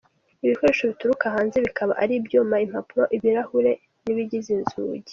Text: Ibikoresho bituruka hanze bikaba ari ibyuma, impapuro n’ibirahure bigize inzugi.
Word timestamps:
Ibikoresho 0.45 0.83
bituruka 0.91 1.25
hanze 1.35 1.57
bikaba 1.65 1.93
ari 2.03 2.13
ibyuma, 2.19 2.55
impapuro 2.65 3.01
n’ibirahure 3.09 3.71
bigize 4.17 4.49
inzugi. 4.57 5.09